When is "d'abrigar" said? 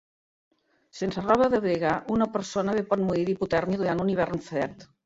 1.55-1.93